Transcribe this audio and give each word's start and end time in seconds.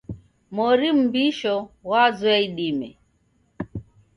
Mori 0.55 0.89
mmbisho 0.97 1.55
ghwazoya 1.83 2.39
idime. 2.47 2.89